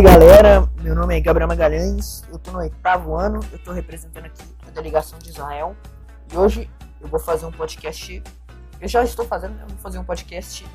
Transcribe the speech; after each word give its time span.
aí 0.00 0.04
galera, 0.04 0.66
meu 0.80 0.94
nome 0.94 1.14
é 1.14 1.20
Gabriel 1.20 1.46
Magalhães, 1.46 2.24
eu 2.32 2.38
tô 2.38 2.52
no 2.52 2.58
oitavo 2.60 3.16
ano, 3.16 3.40
eu 3.52 3.58
tô 3.58 3.70
representando 3.70 4.24
aqui 4.24 4.42
a 4.66 4.70
delegação 4.70 5.18
de 5.18 5.28
Israel 5.28 5.76
e 6.32 6.36
hoje 6.38 6.70
eu 7.02 7.06
vou 7.06 7.20
fazer 7.20 7.44
um 7.44 7.52
podcast, 7.52 8.22
eu 8.80 8.88
já 8.88 9.04
estou 9.04 9.26
fazendo, 9.26 9.56
né? 9.56 9.62
eu 9.62 9.68
vou 9.68 9.76
fazer 9.76 9.98
um 9.98 10.04
podcast 10.04 10.66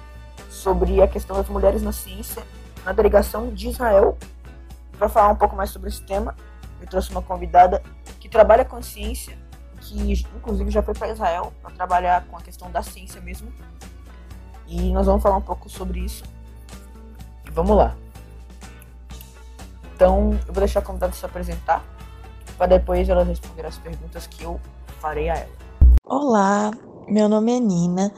sobre 0.48 1.02
a 1.02 1.08
questão 1.08 1.36
das 1.36 1.50
mulheres 1.50 1.82
na 1.82 1.92
ciência 1.92 2.44
na 2.86 2.92
delegação 2.92 3.52
de 3.52 3.70
Israel. 3.70 4.16
Para 4.96 5.10
falar 5.10 5.30
um 5.30 5.36
pouco 5.36 5.56
mais 5.56 5.72
sobre 5.72 5.90
esse 5.90 6.04
tema, 6.04 6.36
eu 6.80 6.88
trouxe 6.88 7.10
uma 7.10 7.22
convidada 7.24 7.82
que 8.20 8.30
trabalha 8.30 8.64
com 8.64 8.80
ciência, 8.84 9.36
que 9.82 10.14
inclusive 10.36 10.70
já 10.70 10.84
foi 10.84 10.94
para 10.94 11.10
Israel 11.10 11.52
para 11.64 11.72
trabalhar 11.72 12.26
com 12.28 12.38
a 12.38 12.42
questão 12.42 12.70
da 12.70 12.84
ciência 12.84 13.20
mesmo. 13.22 13.52
E 14.68 14.94
nós 14.94 15.08
vamos 15.08 15.24
falar 15.24 15.38
um 15.38 15.42
pouco 15.42 15.68
sobre 15.68 16.02
isso. 16.02 16.24
Vamos 17.52 17.76
lá. 17.76 17.96
Então, 19.96 20.38
eu 20.46 20.54
vou 20.54 20.60
deixar 20.60 20.80
a 20.80 20.82
convidada 20.82 21.14
se 21.14 21.26
apresentar, 21.26 21.82
para 22.58 22.68
depois 22.68 23.08
ela 23.08 23.24
responder 23.24 23.66
as 23.66 23.78
perguntas 23.78 24.28
que 24.28 24.44
eu 24.44 24.60
farei 25.00 25.30
a 25.30 25.38
ela. 25.38 25.50
Olá, 26.04 26.72
meu 27.08 27.30
nome 27.30 27.56
é 27.56 27.60
Nina, 27.62 28.12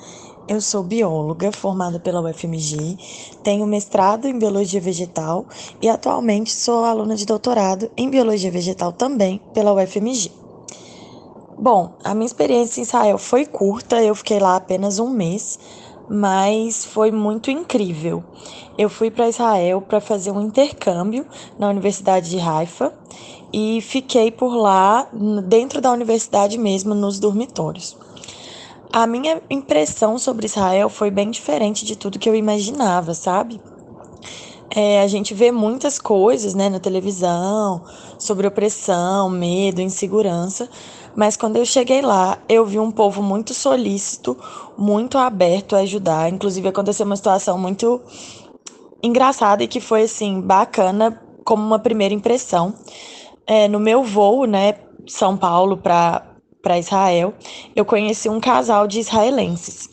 eu 0.47 0.59
sou 0.59 0.81
bióloga 0.81 1.51
formada 1.51 1.99
pela 1.99 2.19
UFMG, 2.19 2.97
tenho 3.43 3.67
mestrado 3.67 4.25
em 4.25 4.39
biologia 4.39 4.81
vegetal 4.81 5.45
e 5.79 5.87
atualmente 5.87 6.51
sou 6.51 6.83
aluna 6.83 7.15
de 7.15 7.27
doutorado 7.27 7.91
em 7.95 8.09
biologia 8.09 8.49
vegetal 8.49 8.91
também 8.91 9.39
pela 9.53 9.71
UFMG. 9.71 10.31
Bom, 11.59 11.93
a 12.03 12.15
minha 12.15 12.25
experiência 12.25 12.79
em 12.79 12.83
Israel 12.83 13.19
foi 13.19 13.45
curta, 13.45 14.01
eu 14.01 14.15
fiquei 14.15 14.39
lá 14.39 14.55
apenas 14.55 14.97
um 14.97 15.11
mês, 15.11 15.59
mas 16.09 16.85
foi 16.85 17.11
muito 17.11 17.51
incrível. 17.51 18.23
Eu 18.77 18.89
fui 18.89 19.11
para 19.11 19.27
Israel 19.27 19.81
para 19.81 19.99
fazer 19.99 20.31
um 20.31 20.41
intercâmbio 20.41 21.25
na 21.57 21.69
Universidade 21.69 22.29
de 22.29 22.39
Haifa 22.39 22.93
e 23.51 23.81
fiquei 23.81 24.31
por 24.31 24.55
lá, 24.55 25.07
dentro 25.45 25.81
da 25.81 25.91
universidade 25.91 26.57
mesmo, 26.57 26.93
nos 26.93 27.19
dormitórios. 27.19 27.97
A 28.91 29.05
minha 29.05 29.41
impressão 29.49 30.17
sobre 30.17 30.45
Israel 30.45 30.89
foi 30.89 31.11
bem 31.11 31.29
diferente 31.29 31.85
de 31.85 31.95
tudo 31.95 32.19
que 32.19 32.29
eu 32.29 32.35
imaginava, 32.35 33.13
sabe? 33.13 33.59
É, 34.69 35.01
a 35.01 35.07
gente 35.07 35.33
vê 35.33 35.51
muitas 35.51 35.97
coisas 35.97 36.53
né, 36.53 36.69
na 36.69 36.79
televisão 36.79 37.81
sobre 38.19 38.47
opressão, 38.47 39.29
medo, 39.29 39.81
insegurança, 39.81 40.69
mas 41.17 41.35
quando 41.35 41.55
eu 41.57 41.65
cheguei 41.65 41.99
lá, 41.99 42.37
eu 42.47 42.63
vi 42.63 42.77
um 42.77 42.91
povo 42.91 43.23
muito 43.23 43.51
solícito, 43.51 44.37
muito 44.77 45.17
aberto 45.17 45.75
a 45.75 45.79
ajudar. 45.79 46.31
Inclusive, 46.31 46.67
aconteceu 46.67 47.07
uma 47.07 47.15
situação 47.15 47.57
muito 47.57 47.99
engraçada 49.01 49.63
e 49.63 49.67
que 49.67 49.81
foi, 49.81 50.03
assim, 50.03 50.39
bacana 50.39 51.19
como 51.43 51.65
uma 51.65 51.79
primeira 51.79 52.13
impressão. 52.13 52.71
É, 53.47 53.67
no 53.67 53.79
meu 53.79 54.03
voo, 54.03 54.45
né, 54.45 54.75
São 55.07 55.35
Paulo 55.35 55.75
para 55.77 56.77
Israel, 56.77 57.33
eu 57.75 57.83
conheci 57.83 58.29
um 58.29 58.39
casal 58.39 58.85
de 58.85 58.99
israelenses. 58.99 59.89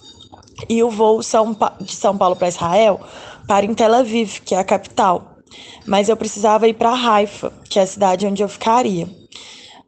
E 0.69 0.83
o 0.83 0.91
voo 0.91 1.23
São 1.23 1.57
de 1.81 1.95
São 1.95 2.19
Paulo 2.19 2.37
para 2.37 2.49
Israel 2.49 3.01
para 3.49 3.65
em 3.65 3.73
Tel 3.73 3.95
Aviv, 3.95 4.41
que 4.45 4.55
é 4.55 4.59
a 4.59 4.65
capital. 4.65 5.39
Mas 5.87 6.11
eu 6.11 6.19
precisava 6.19 6.69
ir 6.69 6.75
para 6.75 6.91
Haifa, 6.91 7.51
que 7.71 7.79
é 7.79 7.83
a 7.83 7.87
cidade 7.87 8.27
onde 8.27 8.43
eu 8.43 8.49
ficaria. 8.49 9.24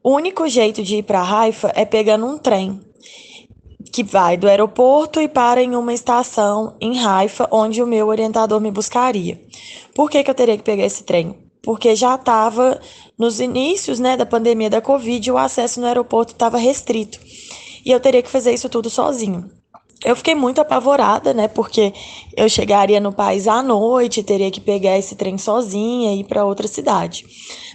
O 0.06 0.14
único 0.14 0.46
jeito 0.46 0.84
de 0.84 0.98
ir 0.98 1.02
para 1.02 1.20
Haifa 1.20 1.72
é 1.74 1.84
pegando 1.84 2.26
um 2.26 2.38
trem 2.38 2.80
que 3.92 4.04
vai 4.04 4.36
do 4.36 4.46
aeroporto 4.46 5.20
e 5.20 5.26
para 5.26 5.60
em 5.60 5.74
uma 5.74 5.92
estação 5.92 6.76
em 6.80 7.04
Haifa, 7.04 7.48
onde 7.50 7.82
o 7.82 7.86
meu 7.88 8.06
orientador 8.06 8.60
me 8.60 8.70
buscaria. 8.70 9.40
Por 9.96 10.08
que, 10.08 10.22
que 10.22 10.30
eu 10.30 10.34
teria 10.36 10.56
que 10.56 10.62
pegar 10.62 10.84
esse 10.84 11.02
trem? 11.02 11.36
Porque 11.60 11.96
já 11.96 12.14
estava 12.14 12.80
nos 13.18 13.40
inícios 13.40 13.98
né, 13.98 14.16
da 14.16 14.24
pandemia 14.24 14.70
da 14.70 14.80
Covid, 14.80 15.28
o 15.32 15.38
acesso 15.38 15.80
no 15.80 15.86
aeroporto 15.88 16.34
estava 16.34 16.56
restrito. 16.56 17.18
E 17.84 17.90
eu 17.90 17.98
teria 17.98 18.22
que 18.22 18.30
fazer 18.30 18.54
isso 18.54 18.68
tudo 18.68 18.88
sozinho. 18.88 19.50
Eu 20.04 20.14
fiquei 20.14 20.34
muito 20.34 20.60
apavorada, 20.60 21.32
né? 21.32 21.48
Porque 21.48 21.92
eu 22.36 22.48
chegaria 22.48 23.00
no 23.00 23.12
país 23.12 23.48
à 23.48 23.62
noite, 23.62 24.22
teria 24.22 24.50
que 24.50 24.60
pegar 24.60 24.98
esse 24.98 25.16
trem 25.16 25.38
sozinha 25.38 26.14
e 26.14 26.20
ir 26.20 26.24
para 26.24 26.44
outra 26.44 26.68
cidade. 26.68 27.24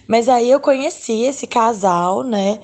Mas 0.08 0.28
aí 0.28 0.50
eu 0.50 0.60
conheci 0.60 1.22
esse 1.22 1.46
casal, 1.46 2.22
né? 2.22 2.60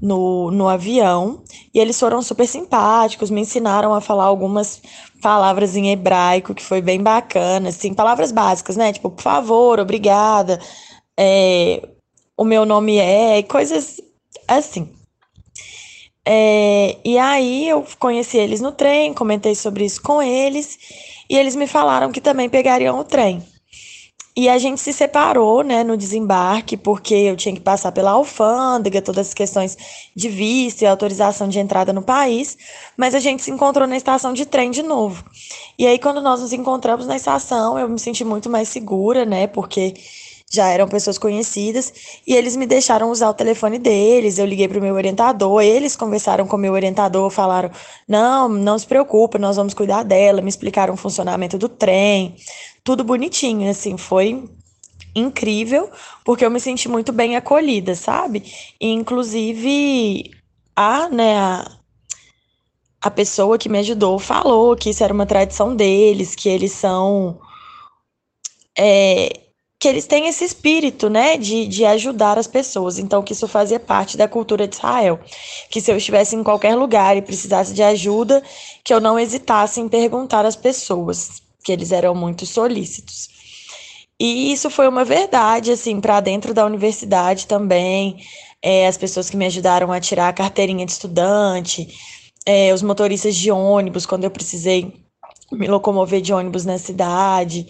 No, 0.00 0.52
no 0.52 0.68
avião, 0.68 1.42
e 1.74 1.80
eles 1.80 1.98
foram 1.98 2.22
super 2.22 2.46
simpáticos, 2.46 3.30
me 3.30 3.40
ensinaram 3.40 3.92
a 3.92 4.00
falar 4.00 4.26
algumas 4.26 4.80
palavras 5.20 5.74
em 5.74 5.90
hebraico, 5.90 6.54
que 6.54 6.62
foi 6.62 6.80
bem 6.80 7.02
bacana, 7.02 7.70
assim, 7.70 7.92
palavras 7.92 8.30
básicas, 8.30 8.76
né? 8.76 8.92
Tipo, 8.92 9.10
por 9.10 9.22
favor, 9.22 9.80
obrigada, 9.80 10.60
é, 11.18 11.82
o 12.36 12.44
meu 12.44 12.64
nome 12.64 12.96
é, 12.98 13.42
coisas 13.42 14.00
assim. 14.46 14.88
É, 16.30 16.98
e 17.02 17.16
aí 17.16 17.66
eu 17.66 17.82
conheci 17.98 18.36
eles 18.36 18.60
no 18.60 18.70
trem, 18.70 19.14
comentei 19.14 19.54
sobre 19.54 19.86
isso 19.86 20.02
com 20.02 20.20
eles, 20.20 20.78
e 21.26 21.34
eles 21.34 21.56
me 21.56 21.66
falaram 21.66 22.12
que 22.12 22.20
também 22.20 22.50
pegariam 22.50 23.00
o 23.00 23.04
trem. 23.04 23.42
E 24.36 24.46
a 24.46 24.58
gente 24.58 24.78
se 24.78 24.92
separou, 24.92 25.64
né, 25.64 25.82
no 25.82 25.96
desembarque, 25.96 26.76
porque 26.76 27.14
eu 27.14 27.34
tinha 27.34 27.54
que 27.54 27.62
passar 27.62 27.92
pela 27.92 28.10
alfândega, 28.10 29.00
todas 29.00 29.28
as 29.28 29.34
questões 29.34 29.78
de 30.14 30.28
visto 30.28 30.82
e 30.82 30.86
autorização 30.86 31.48
de 31.48 31.58
entrada 31.60 31.94
no 31.94 32.02
país, 32.02 32.58
mas 32.94 33.14
a 33.14 33.20
gente 33.20 33.42
se 33.42 33.50
encontrou 33.50 33.88
na 33.88 33.96
estação 33.96 34.34
de 34.34 34.44
trem 34.44 34.70
de 34.70 34.82
novo. 34.82 35.24
E 35.78 35.86
aí, 35.86 35.98
quando 35.98 36.20
nós 36.20 36.42
nos 36.42 36.52
encontramos 36.52 37.06
na 37.06 37.16
estação, 37.16 37.78
eu 37.78 37.88
me 37.88 37.98
senti 37.98 38.22
muito 38.22 38.50
mais 38.50 38.68
segura, 38.68 39.24
né, 39.24 39.46
porque 39.46 39.94
já 40.50 40.68
eram 40.68 40.88
pessoas 40.88 41.18
conhecidas, 41.18 41.92
e 42.26 42.34
eles 42.34 42.56
me 42.56 42.66
deixaram 42.66 43.10
usar 43.10 43.28
o 43.28 43.34
telefone 43.34 43.78
deles. 43.78 44.38
Eu 44.38 44.46
liguei 44.46 44.66
para 44.66 44.78
o 44.78 44.82
meu 44.82 44.94
orientador, 44.94 45.62
eles 45.62 45.94
conversaram 45.94 46.46
com 46.46 46.56
o 46.56 46.58
meu 46.58 46.72
orientador, 46.72 47.30
falaram: 47.30 47.70
não, 48.08 48.48
não 48.48 48.78
se 48.78 48.86
preocupa, 48.86 49.38
nós 49.38 49.56
vamos 49.56 49.74
cuidar 49.74 50.02
dela, 50.02 50.40
me 50.40 50.48
explicaram 50.48 50.94
o 50.94 50.96
funcionamento 50.96 51.58
do 51.58 51.68
trem, 51.68 52.36
tudo 52.82 53.04
bonitinho, 53.04 53.70
assim, 53.70 53.96
foi 53.98 54.48
incrível, 55.14 55.90
porque 56.24 56.44
eu 56.44 56.50
me 56.50 56.60
senti 56.60 56.88
muito 56.88 57.12
bem 57.12 57.36
acolhida, 57.36 57.94
sabe? 57.94 58.44
E, 58.80 58.88
inclusive, 58.92 60.30
a, 60.74 61.08
né, 61.08 61.36
a, 61.36 61.78
a 63.02 63.10
pessoa 63.10 63.58
que 63.58 63.68
me 63.68 63.78
ajudou 63.78 64.18
falou 64.18 64.76
que 64.76 64.90
isso 64.90 65.04
era 65.04 65.12
uma 65.12 65.26
tradição 65.26 65.74
deles, 65.74 66.34
que 66.34 66.48
eles 66.48 66.72
são. 66.72 67.40
É, 68.78 69.47
que 69.78 69.86
eles 69.86 70.06
têm 70.06 70.26
esse 70.26 70.44
espírito, 70.44 71.08
né, 71.08 71.36
de, 71.36 71.66
de 71.66 71.84
ajudar 71.84 72.36
as 72.36 72.48
pessoas. 72.48 72.98
Então, 72.98 73.22
que 73.22 73.32
isso 73.32 73.46
fazia 73.46 73.78
parte 73.78 74.16
da 74.16 74.26
cultura 74.26 74.66
de 74.66 74.74
Israel. 74.74 75.20
Que 75.70 75.80
se 75.80 75.90
eu 75.92 75.96
estivesse 75.96 76.34
em 76.34 76.42
qualquer 76.42 76.74
lugar 76.74 77.16
e 77.16 77.22
precisasse 77.22 77.72
de 77.72 77.82
ajuda, 77.82 78.42
que 78.82 78.92
eu 78.92 79.00
não 79.00 79.18
hesitasse 79.18 79.80
em 79.80 79.88
perguntar 79.88 80.44
às 80.44 80.56
pessoas, 80.56 81.40
que 81.62 81.70
eles 81.70 81.92
eram 81.92 82.14
muito 82.14 82.44
solícitos. 82.44 83.28
E 84.18 84.52
isso 84.52 84.68
foi 84.68 84.88
uma 84.88 85.04
verdade, 85.04 85.70
assim, 85.70 86.00
para 86.00 86.18
dentro 86.18 86.52
da 86.52 86.66
universidade 86.66 87.46
também. 87.46 88.16
É, 88.60 88.88
as 88.88 88.96
pessoas 88.96 89.30
que 89.30 89.36
me 89.36 89.46
ajudaram 89.46 89.92
a 89.92 90.00
tirar 90.00 90.28
a 90.28 90.32
carteirinha 90.32 90.84
de 90.84 90.90
estudante, 90.90 91.86
é, 92.44 92.74
os 92.74 92.82
motoristas 92.82 93.36
de 93.36 93.52
ônibus, 93.52 94.04
quando 94.04 94.24
eu 94.24 94.30
precisei 94.30 94.92
me 95.52 95.68
locomover 95.68 96.20
de 96.20 96.32
ônibus 96.32 96.64
na 96.64 96.78
cidade 96.78 97.64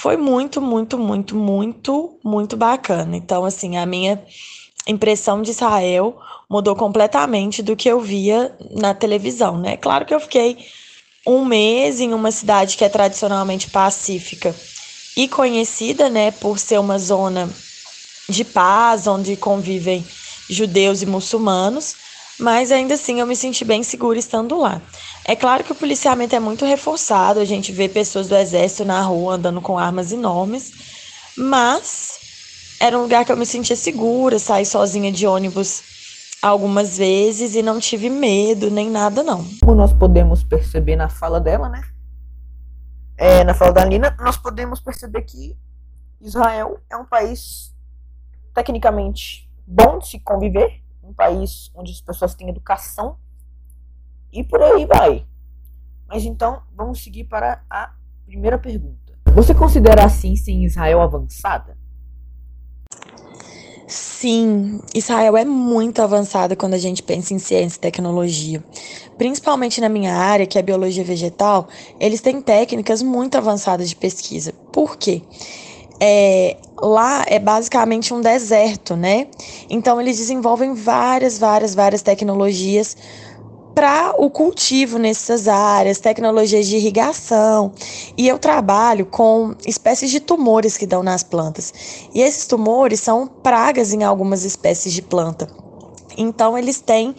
foi 0.00 0.16
muito, 0.16 0.62
muito, 0.62 0.98
muito, 0.98 1.36
muito, 1.36 2.18
muito 2.24 2.56
bacana. 2.56 3.14
Então, 3.18 3.44
assim, 3.44 3.76
a 3.76 3.84
minha 3.84 4.18
impressão 4.86 5.42
de 5.42 5.50
Israel 5.50 6.18
mudou 6.48 6.74
completamente 6.74 7.62
do 7.62 7.76
que 7.76 7.86
eu 7.86 8.00
via 8.00 8.50
na 8.70 8.94
televisão, 8.94 9.58
né? 9.58 9.76
Claro 9.76 10.06
que 10.06 10.14
eu 10.14 10.18
fiquei 10.18 10.56
um 11.26 11.44
mês 11.44 12.00
em 12.00 12.14
uma 12.14 12.30
cidade 12.30 12.78
que 12.78 12.84
é 12.84 12.88
tradicionalmente 12.88 13.68
pacífica 13.68 14.56
e 15.14 15.28
conhecida, 15.28 16.08
né, 16.08 16.30
por 16.30 16.58
ser 16.58 16.80
uma 16.80 16.98
zona 16.98 17.50
de 18.26 18.42
paz, 18.42 19.06
onde 19.06 19.36
convivem 19.36 20.02
judeus 20.48 21.02
e 21.02 21.06
muçulmanos, 21.06 21.94
mas 22.38 22.72
ainda 22.72 22.94
assim 22.94 23.20
eu 23.20 23.26
me 23.26 23.36
senti 23.36 23.66
bem 23.66 23.82
segura 23.82 24.18
estando 24.18 24.56
lá. 24.56 24.80
É 25.24 25.36
claro 25.36 25.62
que 25.62 25.72
o 25.72 25.76
policiamento 25.76 26.34
é 26.34 26.40
muito 26.40 26.64
reforçado, 26.64 27.40
a 27.40 27.44
gente 27.44 27.72
vê 27.72 27.88
pessoas 27.88 28.28
do 28.28 28.36
exército 28.36 28.84
na 28.84 29.00
rua 29.02 29.34
andando 29.34 29.60
com 29.60 29.78
armas 29.78 30.12
enormes, 30.12 30.72
mas 31.36 32.18
era 32.80 32.98
um 32.98 33.02
lugar 33.02 33.24
que 33.24 33.32
eu 33.32 33.36
me 33.36 33.46
sentia 33.46 33.76
segura, 33.76 34.38
saí 34.38 34.64
sozinha 34.64 35.12
de 35.12 35.26
ônibus 35.26 35.82
algumas 36.42 36.96
vezes 36.96 37.54
e 37.54 37.62
não 37.62 37.78
tive 37.78 38.08
medo 38.08 38.70
nem 38.70 38.90
nada 38.90 39.22
não. 39.22 39.44
Como 39.60 39.74
nós 39.74 39.92
podemos 39.92 40.42
perceber 40.42 40.96
na 40.96 41.08
fala 41.08 41.38
dela, 41.38 41.68
né? 41.68 41.82
É, 43.18 43.44
na 43.44 43.52
fala 43.52 43.72
da 43.72 43.84
Lina, 43.84 44.16
nós 44.18 44.38
podemos 44.38 44.80
perceber 44.80 45.22
que 45.22 45.54
Israel 46.20 46.80
é 46.88 46.96
um 46.96 47.04
país 47.04 47.74
tecnicamente 48.54 49.48
bom 49.66 49.98
de 49.98 50.08
se 50.08 50.18
conviver, 50.20 50.82
um 51.02 51.12
país 51.12 51.70
onde 51.74 51.92
as 51.92 52.00
pessoas 52.00 52.34
têm 52.34 52.48
educação 52.48 53.16
e 54.32 54.44
por 54.44 54.62
aí 54.62 54.86
vai. 54.86 55.26
Mas 56.08 56.24
então, 56.24 56.62
vamos 56.74 57.02
seguir 57.02 57.24
para 57.24 57.62
a 57.70 57.92
primeira 58.26 58.58
pergunta. 58.58 58.98
Você 59.34 59.54
considera 59.54 60.04
a 60.04 60.08
ciência 60.08 60.50
em 60.50 60.64
Israel 60.64 61.00
avançada? 61.00 61.78
Sim, 63.86 64.80
Israel 64.94 65.36
é 65.36 65.44
muito 65.44 66.00
avançada 66.00 66.54
quando 66.54 66.74
a 66.74 66.78
gente 66.78 67.02
pensa 67.02 67.34
em 67.34 67.38
ciência 67.38 67.76
e 67.76 67.80
tecnologia. 67.80 68.62
Principalmente 69.18 69.80
na 69.80 69.88
minha 69.88 70.14
área, 70.14 70.46
que 70.46 70.58
é 70.58 70.62
biologia 70.62 71.02
vegetal, 71.02 71.68
eles 71.98 72.20
têm 72.20 72.40
técnicas 72.40 73.02
muito 73.02 73.36
avançadas 73.36 73.88
de 73.88 73.96
pesquisa. 73.96 74.52
Por 74.72 74.96
quê? 74.96 75.22
É, 75.98 76.56
lá 76.80 77.24
é 77.26 77.38
basicamente 77.38 78.14
um 78.14 78.20
deserto, 78.20 78.94
né? 78.94 79.26
Então 79.68 80.00
eles 80.00 80.18
desenvolvem 80.18 80.72
várias, 80.72 81.38
várias, 81.38 81.74
várias 81.74 82.00
tecnologias 82.00 82.96
para 83.74 84.14
o 84.18 84.28
cultivo 84.28 84.98
nessas 84.98 85.48
áreas, 85.48 85.98
tecnologias 85.98 86.66
de 86.66 86.76
irrigação. 86.76 87.72
E 88.16 88.26
eu 88.26 88.38
trabalho 88.38 89.06
com 89.06 89.54
espécies 89.66 90.10
de 90.10 90.20
tumores 90.20 90.76
que 90.76 90.86
dão 90.86 91.02
nas 91.02 91.22
plantas. 91.22 91.72
E 92.14 92.20
esses 92.20 92.46
tumores 92.46 93.00
são 93.00 93.26
pragas 93.26 93.92
em 93.92 94.02
algumas 94.02 94.44
espécies 94.44 94.92
de 94.92 95.02
planta. 95.02 95.48
Então 96.16 96.58
eles 96.58 96.80
têm 96.80 97.14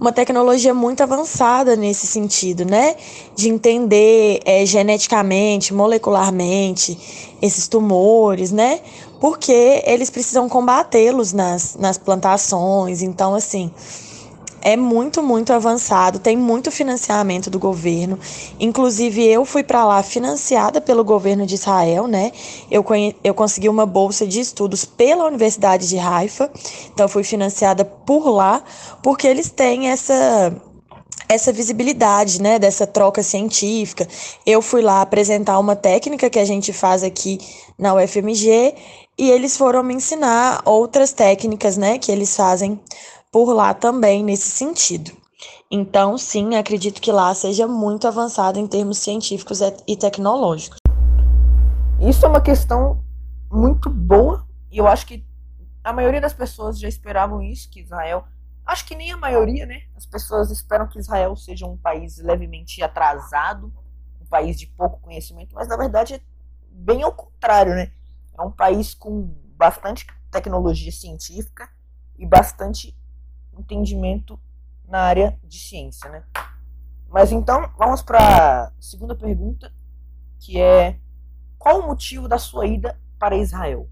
uma 0.00 0.10
tecnologia 0.10 0.72
muito 0.72 1.02
avançada 1.02 1.76
nesse 1.76 2.06
sentido, 2.06 2.64
né? 2.64 2.96
De 3.36 3.50
entender 3.50 4.40
é, 4.46 4.64
geneticamente, 4.64 5.74
molecularmente 5.74 7.36
esses 7.42 7.68
tumores, 7.68 8.50
né? 8.50 8.80
Porque 9.20 9.82
eles 9.84 10.08
precisam 10.08 10.48
combatê-los 10.48 11.34
nas, 11.34 11.76
nas 11.78 11.98
plantações. 11.98 13.02
Então, 13.02 13.34
assim, 13.34 13.70
é 14.62 14.76
muito, 14.76 15.22
muito 15.22 15.52
avançado, 15.52 16.18
tem 16.18 16.36
muito 16.36 16.70
financiamento 16.70 17.50
do 17.50 17.58
governo. 17.58 18.18
Inclusive, 18.58 19.24
eu 19.26 19.44
fui 19.44 19.62
para 19.62 19.84
lá 19.84 20.02
financiada 20.02 20.80
pelo 20.80 21.04
governo 21.04 21.46
de 21.46 21.54
Israel, 21.54 22.06
né? 22.06 22.32
Eu, 22.70 22.84
eu 23.24 23.34
consegui 23.34 23.68
uma 23.68 23.86
bolsa 23.86 24.26
de 24.26 24.40
estudos 24.40 24.84
pela 24.84 25.26
Universidade 25.26 25.88
de 25.88 25.98
Haifa, 25.98 26.50
então 26.92 27.08
fui 27.08 27.24
financiada 27.24 27.84
por 27.84 28.28
lá, 28.28 28.62
porque 29.02 29.26
eles 29.26 29.50
têm 29.50 29.88
essa 29.88 30.52
essa 31.28 31.52
visibilidade, 31.52 32.42
né, 32.42 32.58
dessa 32.58 32.88
troca 32.88 33.22
científica. 33.22 34.08
Eu 34.44 34.60
fui 34.60 34.82
lá 34.82 35.00
apresentar 35.00 35.60
uma 35.60 35.76
técnica 35.76 36.28
que 36.28 36.40
a 36.40 36.44
gente 36.44 36.72
faz 36.72 37.04
aqui 37.04 37.38
na 37.78 37.94
UFMG 37.94 38.74
e 39.16 39.30
eles 39.30 39.56
foram 39.56 39.84
me 39.84 39.94
ensinar 39.94 40.60
outras 40.64 41.12
técnicas, 41.12 41.76
né, 41.76 41.98
que 41.98 42.10
eles 42.10 42.34
fazem 42.34 42.80
por 43.30 43.52
lá 43.52 43.72
também 43.72 44.24
nesse 44.24 44.50
sentido. 44.50 45.12
Então, 45.70 46.18
sim, 46.18 46.56
acredito 46.56 47.00
que 47.00 47.12
lá 47.12 47.32
seja 47.32 47.66
muito 47.66 48.08
avançado 48.08 48.58
em 48.58 48.66
termos 48.66 48.98
científicos 48.98 49.60
e 49.86 49.96
tecnológicos. 49.96 50.78
Isso 52.00 52.26
é 52.26 52.28
uma 52.28 52.40
questão 52.40 53.04
muito 53.50 53.88
boa 53.88 54.46
e 54.70 54.78
eu 54.78 54.86
acho 54.86 55.06
que 55.06 55.24
a 55.82 55.92
maioria 55.92 56.20
das 56.20 56.32
pessoas 56.32 56.78
já 56.78 56.88
esperavam 56.88 57.42
isso, 57.42 57.70
que 57.70 57.80
Israel. 57.80 58.24
Acho 58.66 58.84
que 58.86 58.94
nem 58.94 59.10
a 59.10 59.16
maioria, 59.16 59.64
né? 59.64 59.82
As 59.96 60.06
pessoas 60.06 60.50
esperam 60.50 60.86
que 60.86 60.98
Israel 60.98 61.34
seja 61.36 61.66
um 61.66 61.76
país 61.76 62.18
levemente 62.18 62.82
atrasado, 62.82 63.72
um 64.20 64.26
país 64.26 64.58
de 64.58 64.66
pouco 64.66 65.00
conhecimento, 65.00 65.54
mas 65.54 65.68
na 65.68 65.76
verdade 65.76 66.14
é 66.14 66.20
bem 66.70 67.02
ao 67.02 67.12
contrário, 67.12 67.74
né? 67.74 67.92
É 68.38 68.42
um 68.42 68.50
país 68.50 68.94
com 68.94 69.34
bastante 69.56 70.06
tecnologia 70.30 70.92
científica 70.92 71.68
e 72.18 72.26
bastante 72.26 72.96
entendimento 73.60 74.38
na 74.88 75.00
área 75.00 75.38
de 75.44 75.58
ciência, 75.58 76.10
né? 76.10 76.24
Mas 77.08 77.32
então, 77.32 77.70
vamos 77.78 78.02
para 78.02 78.64
a 78.66 78.72
segunda 78.80 79.14
pergunta, 79.14 79.72
que 80.38 80.60
é 80.60 80.96
qual 81.58 81.80
o 81.80 81.86
motivo 81.86 82.28
da 82.28 82.38
sua 82.38 82.66
ida 82.66 82.98
para 83.18 83.36
Israel? 83.36 83.88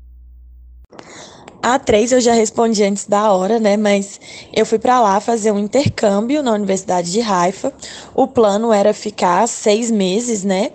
A 1.60 1.78
três 1.78 2.12
eu 2.12 2.20
já 2.20 2.32
respondi 2.32 2.82
antes 2.84 3.06
da 3.06 3.32
hora, 3.32 3.58
né? 3.58 3.76
Mas 3.76 4.20
eu 4.54 4.64
fui 4.64 4.78
para 4.78 5.00
lá 5.00 5.20
fazer 5.20 5.50
um 5.50 5.58
intercâmbio 5.58 6.42
na 6.42 6.52
Universidade 6.52 7.10
de 7.10 7.20
Haifa. 7.20 7.72
O 8.14 8.26
plano 8.28 8.72
era 8.72 8.94
ficar 8.94 9.46
seis 9.48 9.90
meses, 9.90 10.44
né? 10.44 10.70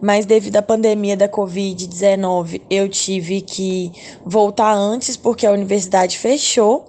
Mas 0.00 0.24
devido 0.24 0.56
à 0.56 0.62
pandemia 0.62 1.16
da 1.16 1.28
Covid-19, 1.28 2.62
eu 2.70 2.88
tive 2.88 3.40
que 3.42 3.92
voltar 4.24 4.72
antes 4.72 5.16
porque 5.16 5.44
a 5.44 5.52
universidade 5.52 6.16
fechou 6.16 6.86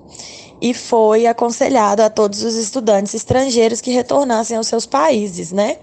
e 0.61 0.73
foi 0.73 1.25
aconselhado 1.25 2.01
a 2.01 2.09
todos 2.09 2.43
os 2.43 2.55
estudantes 2.55 3.13
estrangeiros 3.13 3.81
que 3.81 3.91
retornassem 3.91 4.57
aos 4.57 4.67
seus 4.67 4.85
países, 4.85 5.51
né? 5.51 5.77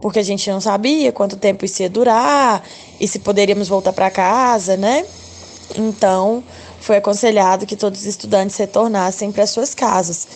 Porque 0.00 0.18
a 0.18 0.22
gente 0.22 0.50
não 0.50 0.60
sabia 0.60 1.12
quanto 1.12 1.36
tempo 1.36 1.64
isso 1.64 1.82
ia 1.82 1.90
durar 1.90 2.64
e 3.00 3.06
se 3.06 3.18
poderíamos 3.18 3.68
voltar 3.68 3.92
para 3.92 4.10
casa, 4.10 4.76
né? 4.76 5.04
Então, 5.76 6.42
foi 6.80 6.96
aconselhado 6.96 7.66
que 7.66 7.76
todos 7.76 8.00
os 8.00 8.06
estudantes 8.06 8.56
retornassem 8.56 9.30
para 9.30 9.46
suas 9.46 9.74
casas. 9.74 10.26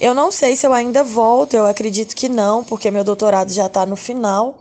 Eu 0.00 0.14
não 0.14 0.30
sei 0.30 0.56
se 0.56 0.66
eu 0.66 0.72
ainda 0.72 1.02
volto, 1.02 1.54
eu 1.54 1.66
acredito 1.66 2.14
que 2.14 2.28
não, 2.28 2.62
porque 2.62 2.90
meu 2.90 3.02
doutorado 3.02 3.52
já 3.52 3.66
está 3.66 3.84
no 3.84 3.96
final 3.96 4.58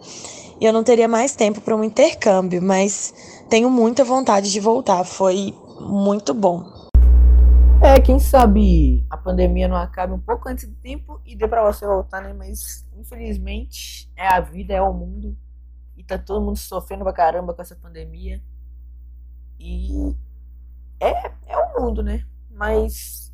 e 0.59 0.65
eu 0.65 0.73
não 0.73 0.83
teria 0.83 1.07
mais 1.07 1.35
tempo 1.35 1.61
para 1.61 1.75
um 1.75 1.83
intercâmbio, 1.83 2.61
mas 2.61 3.13
tenho 3.49 3.69
muita 3.69 4.03
vontade 4.03 4.51
de 4.51 4.59
voltar. 4.59 5.03
Foi 5.03 5.53
muito 5.79 6.33
bom. 6.33 6.74
É, 7.85 8.01
quem 8.01 8.17
sabe 8.17 9.05
a 9.11 9.15
pandemia 9.15 9.67
não 9.67 9.77
acabe 9.77 10.11
um 10.11 10.19
pouco 10.19 10.49
antes 10.49 10.67
do 10.67 10.75
tempo 10.77 11.21
e 11.23 11.35
dê 11.35 11.47
pra 11.47 11.71
você 11.71 11.85
voltar, 11.85 12.19
né? 12.19 12.33
Mas 12.33 12.83
infelizmente 12.97 14.11
é 14.15 14.27
a 14.27 14.39
vida, 14.39 14.73
é 14.73 14.81
o 14.81 14.91
mundo. 14.91 15.37
E 15.95 16.03
tá 16.03 16.17
todo 16.17 16.43
mundo 16.43 16.57
sofrendo 16.57 17.03
pra 17.03 17.13
caramba 17.13 17.53
com 17.53 17.61
essa 17.61 17.75
pandemia. 17.75 18.41
E 19.59 20.15
é, 20.99 21.27
é 21.45 21.57
o 21.57 21.79
mundo, 21.79 22.01
né? 22.01 22.25
Mas 22.49 23.31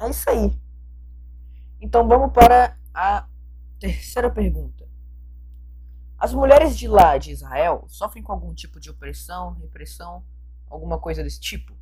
é 0.00 0.08
isso 0.08 0.30
aí. 0.30 0.58
Então 1.78 2.08
vamos 2.08 2.32
para 2.32 2.78
a 2.94 3.28
terceira 3.78 4.30
pergunta. 4.30 4.88
As 6.18 6.32
mulheres 6.32 6.78
de 6.78 6.88
lá 6.88 7.18
de 7.18 7.30
Israel 7.30 7.84
sofrem 7.88 8.24
com 8.24 8.32
algum 8.32 8.54
tipo 8.54 8.80
de 8.80 8.88
opressão, 8.88 9.52
repressão, 9.60 10.24
alguma 10.66 10.98
coisa 10.98 11.22
desse 11.22 11.38
tipo? 11.38 11.76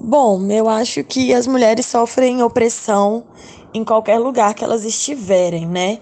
Bom, 0.00 0.50
eu 0.50 0.68
acho 0.68 1.02
que 1.04 1.32
as 1.32 1.46
mulheres 1.46 1.86
sofrem 1.86 2.42
opressão 2.42 3.24
em 3.72 3.84
qualquer 3.84 4.18
lugar 4.18 4.54
que 4.54 4.62
elas 4.62 4.84
estiverem, 4.84 5.66
né? 5.66 5.98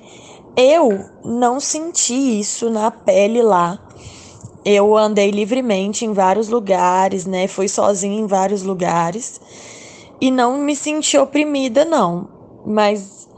Eu 0.56 1.06
não 1.24 1.60
senti 1.60 2.40
isso 2.40 2.68
na 2.68 2.90
pele 2.90 3.42
lá. 3.42 3.78
Eu 4.64 4.96
andei 4.96 5.30
livremente 5.30 6.04
em 6.04 6.12
vários 6.12 6.48
lugares, 6.48 7.26
né? 7.26 7.48
Fui 7.48 7.68
sozinha 7.68 8.20
em 8.20 8.26
vários 8.26 8.62
lugares 8.62 9.40
e 10.20 10.30
não 10.30 10.58
me 10.58 10.76
senti 10.76 11.16
oprimida, 11.16 11.84
não. 11.84 12.28
Mas 12.64 13.28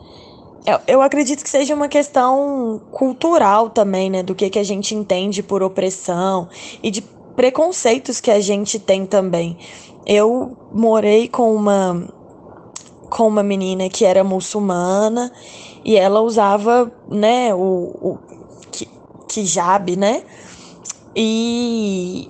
eu 0.87 1.03
acredito 1.03 1.43
que 1.43 1.51
seja 1.51 1.75
uma 1.75 1.89
questão 1.89 2.81
cultural 2.91 3.71
também, 3.71 4.11
né? 4.11 4.23
Do 4.23 4.35
que, 4.35 4.51
que 4.51 4.59
a 4.59 4.65
gente 4.65 4.95
entende 4.95 5.43
por 5.43 5.63
opressão 5.63 6.49
e 6.83 6.91
de 6.91 7.03
preconceitos 7.37 8.21
que 8.21 8.31
a 8.31 8.41
gente 8.41 8.79
tem 8.79 9.07
também. 9.07 9.59
Eu 10.07 10.57
morei 10.73 11.29
com 11.29 11.55
uma 11.55 12.09
com 13.09 13.29
uma 13.29 13.45
menina 13.45 13.89
que 13.89 14.05
era 14.05 14.25
muçulmana 14.25 15.31
e 15.85 15.97
ela 15.97 16.21
usava, 16.21 16.91
né, 17.09 17.55
o, 17.55 17.59
o 17.61 18.19
hijab, 19.37 19.97
né? 19.97 20.23
E 21.15 22.29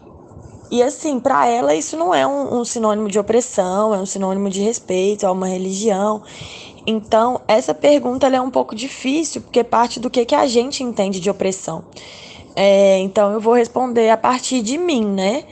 e 0.70 0.82
assim, 0.82 1.20
para 1.20 1.46
ela 1.46 1.74
isso 1.74 1.96
não 1.96 2.14
é 2.14 2.26
um, 2.26 2.60
um, 2.60 2.64
sinônimo 2.64 3.08
de 3.08 3.18
opressão, 3.18 3.94
é 3.94 3.98
um 3.98 4.06
sinônimo 4.06 4.50
de 4.50 4.60
respeito 4.60 5.26
a 5.26 5.32
uma 5.32 5.46
religião. 5.46 6.22
Então, 6.86 7.40
essa 7.46 7.72
pergunta 7.72 8.26
é 8.26 8.40
um 8.40 8.50
pouco 8.50 8.74
difícil, 8.74 9.40
porque 9.40 9.62
parte 9.64 9.98
do 10.00 10.10
que, 10.10 10.24
que 10.24 10.34
a 10.34 10.46
gente 10.46 10.82
entende 10.82 11.20
de 11.20 11.30
opressão. 11.30 11.84
É, 12.56 12.98
então, 12.98 13.32
eu 13.32 13.40
vou 13.40 13.54
responder 13.54 14.10
a 14.10 14.16
partir 14.16 14.62
de 14.62 14.76
mim, 14.76 15.04
né? 15.04 15.44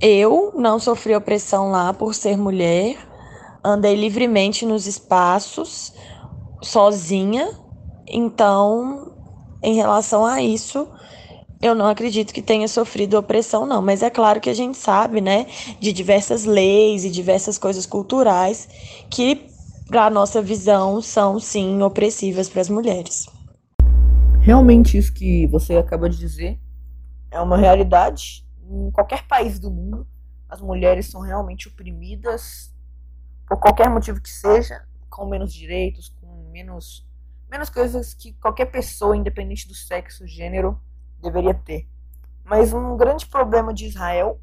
Eu 0.00 0.52
não 0.56 0.78
sofri 0.78 1.14
opressão 1.14 1.70
lá 1.70 1.92
por 1.92 2.14
ser 2.14 2.34
mulher, 2.38 2.96
andei 3.62 3.94
livremente 3.94 4.64
nos 4.64 4.86
espaços, 4.86 5.92
sozinha. 6.62 7.50
Então, 8.08 9.12
em 9.62 9.74
relação 9.74 10.24
a 10.24 10.40
isso, 10.40 10.88
eu 11.60 11.74
não 11.74 11.86
acredito 11.86 12.32
que 12.32 12.40
tenha 12.40 12.66
sofrido 12.66 13.18
opressão, 13.18 13.66
não. 13.66 13.82
Mas 13.82 14.02
é 14.02 14.08
claro 14.08 14.40
que 14.40 14.48
a 14.48 14.54
gente 14.54 14.78
sabe, 14.78 15.20
né, 15.20 15.46
de 15.78 15.92
diversas 15.92 16.46
leis 16.46 17.04
e 17.04 17.10
diversas 17.10 17.58
coisas 17.58 17.84
culturais 17.84 18.68
que, 19.10 19.50
para 19.86 20.08
nossa 20.08 20.40
visão, 20.40 21.02
são 21.02 21.38
sim 21.38 21.82
opressivas 21.82 22.48
para 22.48 22.62
as 22.62 22.70
mulheres. 22.70 23.28
Realmente, 24.40 24.96
isso 24.96 25.12
que 25.12 25.46
você 25.48 25.76
acaba 25.76 26.08
de 26.08 26.16
dizer 26.16 26.58
é 27.30 27.38
uma 27.38 27.58
realidade 27.58 28.48
em 28.70 28.90
qualquer 28.90 29.26
país 29.26 29.58
do 29.58 29.70
mundo, 29.70 30.06
as 30.48 30.60
mulheres 30.60 31.10
são 31.10 31.20
realmente 31.20 31.68
oprimidas 31.68 32.74
por 33.46 33.58
qualquer 33.58 33.90
motivo 33.90 34.20
que 34.20 34.30
seja, 34.30 34.86
com 35.08 35.26
menos 35.26 35.52
direitos, 35.52 36.14
com 36.20 36.50
menos 36.50 37.06
menos 37.50 37.68
coisas 37.68 38.14
que 38.14 38.32
qualquer 38.34 38.66
pessoa, 38.66 39.16
independente 39.16 39.66
do 39.66 39.74
sexo, 39.74 40.24
gênero, 40.24 40.80
deveria 41.20 41.52
ter. 41.52 41.88
Mas 42.44 42.72
um 42.72 42.96
grande 42.96 43.26
problema 43.26 43.74
de 43.74 43.86
Israel, 43.86 44.40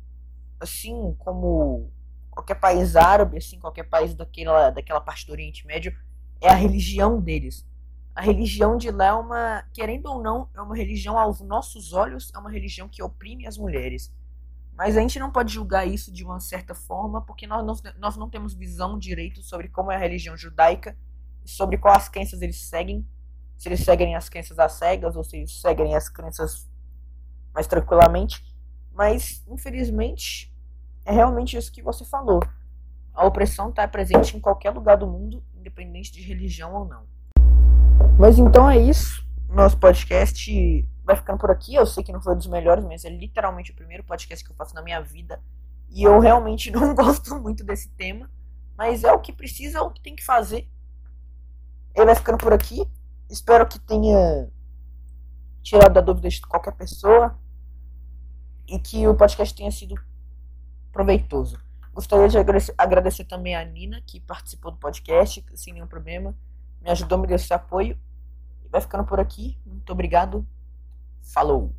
assim 0.60 1.16
como 1.20 1.90
qualquer 2.30 2.56
país 2.56 2.96
árabe, 2.96 3.38
assim, 3.38 3.60
qualquer 3.60 3.84
país 3.84 4.14
daquela, 4.14 4.70
daquela 4.70 5.00
parte 5.00 5.26
do 5.26 5.32
Oriente 5.32 5.66
Médio, 5.66 5.98
é 6.42 6.50
a 6.50 6.54
religião 6.54 7.20
deles. 7.20 7.66
A 8.18 8.22
religião 8.22 8.78
de 8.78 8.90
lá 8.90 9.06
é 9.06 9.14
uma, 9.14 9.64
querendo 9.72 10.08
ou 10.08 10.20
não, 10.20 10.50
é 10.56 10.60
uma 10.60 10.76
religião 10.76 11.20
aos 11.20 11.40
nossos 11.40 11.94
olhos, 11.94 12.32
é 12.34 12.40
uma 12.40 12.50
religião 12.50 12.90
que 12.90 13.04
oprime 13.04 13.46
as 13.46 13.60
mulheres. 13.60 14.12
Mas 14.74 14.98
a 14.98 15.02
gente 15.02 15.20
não 15.20 15.32
pode 15.32 15.54
julgar 15.54 15.88
isso 15.88 16.12
de 16.12 16.24
uma 16.24 16.40
certa 16.40 16.74
forma, 16.74 17.22
porque 17.22 17.46
nós, 17.46 17.64
nós, 17.64 17.84
nós 18.00 18.18
não 18.18 18.28
temos 18.28 18.56
visão 18.56 18.98
direito 18.98 19.44
sobre 19.44 19.68
como 19.68 19.92
é 19.92 19.98
a 19.98 20.00
religião 20.00 20.36
judaica, 20.36 20.98
sobre 21.46 21.78
quais 21.78 22.10
crenças 22.10 22.42
eles 22.42 22.60
seguem, 22.60 23.08
se 23.56 23.70
eles 23.70 23.82
seguem 23.82 24.16
as 24.16 24.28
crenças 24.28 24.58
às 24.58 24.72
cegas 24.72 25.16
ou 25.16 25.24
se 25.24 25.38
eles 25.38 25.62
seguem 25.62 25.96
as 25.96 26.10
crenças 26.10 26.68
mais 27.54 27.68
tranquilamente. 27.68 28.44
Mas, 28.94 29.46
infelizmente, 29.48 30.52
é 31.06 31.12
realmente 31.12 31.56
isso 31.56 31.72
que 31.72 31.84
você 31.84 32.04
falou. 32.04 32.40
A 33.14 33.28
opressão 33.28 33.70
está 33.70 33.88
presente 33.88 34.36
em 34.36 34.42
qualquer 34.42 34.72
lugar 34.72 34.98
do 34.98 35.06
mundo, 35.06 35.44
independente 35.56 36.12
de 36.12 36.24
religião 36.24 36.74
ou 36.74 36.84
não. 36.84 37.17
Mas 38.20 38.40
então 38.40 38.68
é 38.68 38.78
isso. 38.78 39.24
Nosso 39.48 39.78
podcast 39.78 40.90
vai 41.04 41.16
ficando 41.16 41.38
por 41.38 41.52
aqui. 41.52 41.76
Eu 41.76 41.86
sei 41.86 42.04
que 42.04 42.12
não 42.12 42.20
foi 42.20 42.36
dos 42.36 42.48
melhores, 42.48 42.84
mas 42.84 43.06
é 43.06 43.10
literalmente 43.10 43.72
o 43.72 43.76
primeiro 43.76 44.04
podcast 44.04 44.44
que 44.44 44.52
eu 44.52 44.56
faço 44.56 44.74
na 44.74 44.82
minha 44.82 45.00
vida. 45.02 45.40
E 45.88 46.04
eu 46.04 46.20
realmente 46.20 46.70
não 46.74 46.96
gosto 46.96 47.40
muito 47.40 47.64
desse 47.64 47.90
tema. 47.90 48.28
Mas 48.76 49.04
é 49.04 49.12
o 49.12 49.20
que 49.20 49.32
precisa, 49.32 49.78
é 49.78 49.82
o 49.82 49.92
que 49.92 50.02
tem 50.02 50.16
que 50.16 50.26
fazer. 50.26 50.68
Ele 51.96 52.06
vai 52.06 52.16
ficando 52.16 52.40
por 52.40 52.52
aqui. 52.52 52.88
Espero 53.30 53.68
que 53.68 53.80
tenha 53.80 54.50
tirado 55.62 55.98
a 55.98 56.02
dúvida 56.02 56.28
de 56.28 56.42
qualquer 56.42 56.74
pessoa. 56.74 57.38
E 58.68 58.80
que 58.80 59.08
o 59.08 59.14
podcast 59.16 59.56
tenha 59.56 59.72
sido 59.72 59.96
proveitoso. 60.92 61.60
Gostaria 61.94 62.28
de 62.28 62.38
agradecer 62.78 63.26
também 63.26 63.56
a 63.56 63.64
Nina, 63.64 64.02
que 64.06 64.20
participou 64.20 64.72
do 64.72 64.78
podcast, 64.78 65.46
sem 65.56 65.74
nenhum 65.74 65.88
problema 65.88 66.36
me 66.82 66.90
ajudou, 66.90 67.18
me 67.18 67.28
deu 67.28 67.36
esse 67.36 67.54
apoio. 67.54 67.98
E 68.64 68.70
vai 68.70 68.82
ficando 68.82 69.04
por 69.04 69.20
aqui. 69.20 69.58
Muito 69.66 69.92
obrigado. 69.92 70.46
Falou! 71.22 71.74